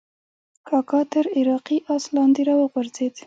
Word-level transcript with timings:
کاکا 0.67 1.01
تر 1.11 1.25
عراقي 1.37 1.77
آس 1.93 2.03
لاندې 2.15 2.41
راوغورځېد. 2.49 3.13